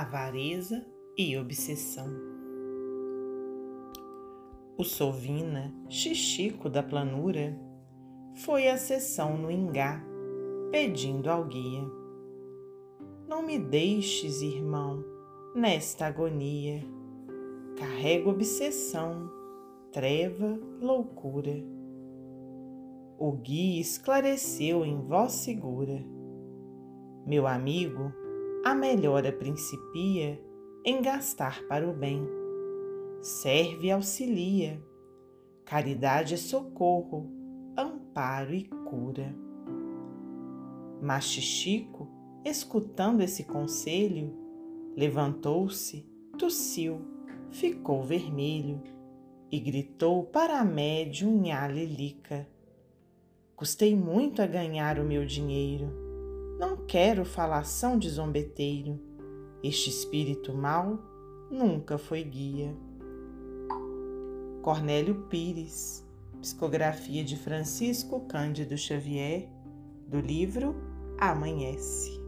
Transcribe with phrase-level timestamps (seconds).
[0.00, 2.08] avareza e obsessão.
[4.78, 7.58] O Sovina, Xixico da planura,
[8.34, 10.04] foi à sessão no Ingá,
[10.70, 11.82] pedindo ao guia.
[13.26, 15.02] Não me deixes, irmão,
[15.54, 16.84] nesta agonia.
[17.78, 19.30] Carrego obsessão,
[19.90, 21.64] treva, loucura.
[23.18, 26.04] O guia esclareceu em voz segura.
[27.26, 28.12] Meu amigo,
[28.66, 30.42] a melhora principia
[30.84, 32.26] em gastar para o bem.
[33.20, 34.82] Serve e auxilia.
[35.64, 37.30] Caridade é socorro,
[37.78, 39.32] amparo e cura.
[41.00, 42.08] Machichico,
[42.44, 44.36] escutando esse conselho,
[44.96, 46.04] levantou-se,
[46.36, 47.02] tossiu,
[47.52, 48.82] ficou vermelho
[49.48, 52.48] e gritou para a médium Lilica.
[53.54, 56.05] Custei muito a ganhar o meu dinheiro
[56.58, 58.98] não quero falação de zombeteiro.
[59.62, 60.98] Este espírito mau
[61.50, 62.74] nunca foi guia.
[64.62, 66.04] Cornélio Pires,
[66.40, 69.48] psicografia de Francisco Cândido Xavier,
[70.08, 70.74] do livro
[71.18, 72.25] Amanhece.